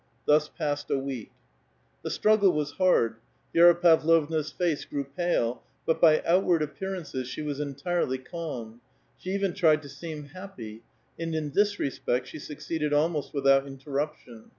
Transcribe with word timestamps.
Thus 0.25 0.49
passed 0.49 0.89
a 0.89 0.97
week. 0.97 1.29
Xlie 2.03 2.09
struggle 2.11 2.51
was 2.53 2.71
hard. 2.71 3.17
Vi<5ra 3.53 3.81
Pavlovna's 3.83 4.51
face 4.51 4.83
grew 4.83 5.03
pale, 5.03 5.61
M' 5.87 6.21
outward 6.25 6.63
appearances, 6.63 7.27
she 7.27 7.43
was 7.43 7.59
entirely 7.59 8.17
calm; 8.17 8.81
she 9.19 9.37
^en 9.37 9.53
ti'ied 9.53 9.83
to 9.83 9.89
seem 9.89 10.23
happy, 10.29 10.81
and 11.19 11.35
in 11.35 11.51
this 11.51 11.77
respect 11.77 12.25
she 12.25 12.39
succeeded 12.39 12.93
ImoBt 12.93 13.31
without 13.31 13.67
interruption. 13.67 14.45